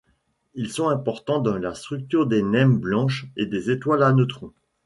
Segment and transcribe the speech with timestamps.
[0.55, 4.51] Ils sont importants dans la structure des naines blanches et des étoiles à neutrons.